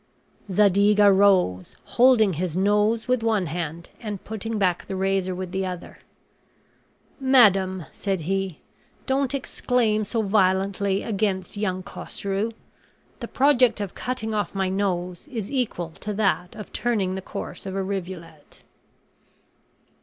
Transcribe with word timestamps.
Zadig 0.49 0.99
arose, 0.99 1.77
holding 1.83 2.33
his 2.33 2.57
nose 2.57 3.07
with 3.07 3.21
one 3.21 3.45
hand, 3.45 3.89
and, 3.99 4.23
putting 4.23 4.57
back 4.57 4.87
the 4.87 4.95
razor 4.95 5.35
with 5.35 5.51
the 5.51 5.63
other, 5.63 5.99
"Madam," 7.19 7.85
said 7.93 8.21
he, 8.21 8.57
"don't 9.05 9.35
exclaim 9.35 10.03
so 10.03 10.23
violently 10.23 11.03
against 11.03 11.55
young 11.55 11.83
Cosrou; 11.83 12.51
the 13.19 13.27
project 13.27 13.79
of 13.79 13.93
cutting 13.93 14.33
off 14.33 14.55
my 14.55 14.69
nose 14.69 15.27
is 15.27 15.51
equal 15.51 15.91
to 15.99 16.13
that 16.15 16.55
of 16.55 16.73
turning 16.73 17.13
the 17.13 17.21
course 17.21 17.67
of 17.67 17.75
a 17.75 17.83
rivulet." 17.83 18.63